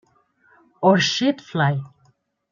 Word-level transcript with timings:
Orchid 0.91 1.41
Fl. 1.49 1.77